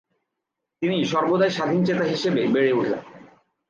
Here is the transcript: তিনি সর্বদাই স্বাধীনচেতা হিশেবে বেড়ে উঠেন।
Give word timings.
তিনি 0.81 0.97
সর্বদাই 1.05 1.51
স্বাধীনচেতা 1.51 2.05
হিশেবে 2.05 2.41
বেড়ে 2.53 2.71
উঠেন। 2.73 2.99